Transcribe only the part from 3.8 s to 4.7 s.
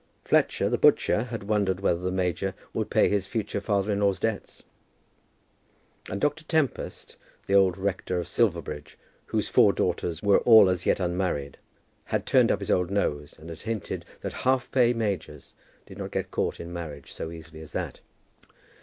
in law's debts;